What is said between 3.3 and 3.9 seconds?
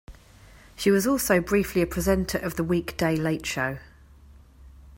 show.